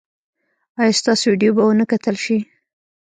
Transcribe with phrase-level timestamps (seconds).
[0.79, 2.37] ایا ستاسو ویډیو به و نه کتل شي؟